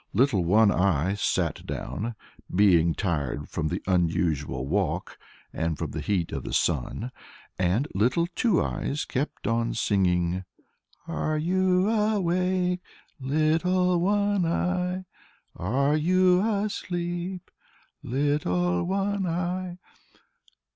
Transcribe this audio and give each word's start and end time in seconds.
Little 0.13 0.43
One 0.43 0.71
Eye 0.71 1.13
sat 1.13 1.63
down, 1.67 2.15
being 2.51 2.95
tired 2.95 3.47
from 3.49 3.67
the 3.67 3.83
unusual 3.85 4.65
walk 4.65 5.19
and 5.53 5.77
from 5.77 5.91
the 5.91 6.01
heat 6.01 6.31
of 6.31 6.43
the 6.43 6.53
sun, 6.55 7.11
and 7.59 7.87
Little 7.93 8.25
Two 8.33 8.63
Eyes 8.63 9.05
kept 9.05 9.45
on 9.45 9.75
singing, 9.75 10.43
"Are 11.07 11.37
you 11.37 11.87
awake, 11.87 12.81
Little 13.19 13.99
One 13.99 14.43
Eye? 14.43 15.05
Are 15.55 15.95
you 15.95 16.41
asleep, 16.51 17.51
Little 18.01 18.83
One 18.83 19.27
Eye?" 19.27 19.77